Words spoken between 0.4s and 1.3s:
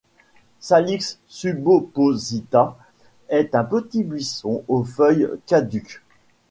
Salix